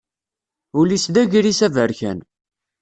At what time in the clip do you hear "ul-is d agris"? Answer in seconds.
0.79-1.59